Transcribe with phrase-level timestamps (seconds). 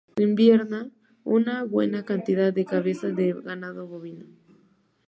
[0.17, 0.89] Inverna
[1.23, 4.25] una buena cantidad de cabezas de ganado bovino.